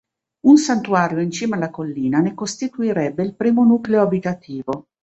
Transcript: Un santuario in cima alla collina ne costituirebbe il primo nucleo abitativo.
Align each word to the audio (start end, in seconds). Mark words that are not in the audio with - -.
Un 0.47 0.57
santuario 0.57 1.21
in 1.21 1.29
cima 1.29 1.57
alla 1.57 1.69
collina 1.69 2.21
ne 2.21 2.33
costituirebbe 2.33 3.21
il 3.21 3.35
primo 3.35 3.63
nucleo 3.63 4.01
abitativo. 4.01 4.87